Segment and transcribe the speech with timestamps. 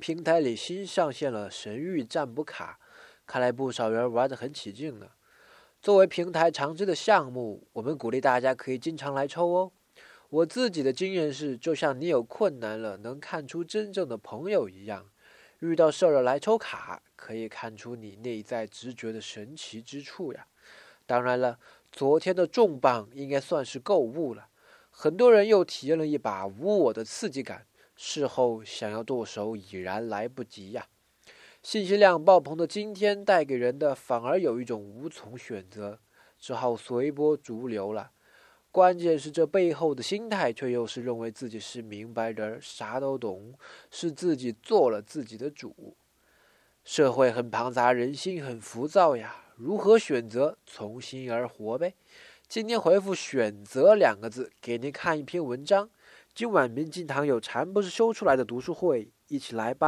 [0.00, 2.80] 平台里新上线了神域占卜卡，
[3.24, 5.10] 看来不少人玩得很起劲呢。
[5.80, 9.72] 作为平台常知的项目，我们鼓励大家可以经常来抽哦。
[10.30, 15.08] 我自己的经验是，就像你有困难了能看出真正的朋友一样，
[15.60, 20.48] 遇到事儿了来抽卡，可以看出你内在直觉的神奇之处呀。
[21.06, 21.60] 当然了，
[21.92, 24.48] 昨天的重磅应该算是购物了，
[24.90, 27.66] 很多人又体验了一把无我的刺激感，
[27.96, 30.86] 事后想要剁手已然来不及呀。
[31.62, 35.98] 信息量爆棚的今天带给人的反而有一种无从选择，
[36.38, 38.10] 只好随波逐流了。
[38.70, 43.54] 关键是这背后的心态，却又是认为自己是明白人，啥都懂，
[43.90, 45.96] 是自己做了自己的主。
[46.82, 50.58] 社会很庞杂，人心很浮躁呀，如何选择？
[50.66, 51.94] 从心而活呗。
[52.46, 55.88] 今天回复“选择”两个字，给您看一篇文章。
[56.34, 59.82] 今晚明镜堂有禅不是修出来的读书会，一起来吧。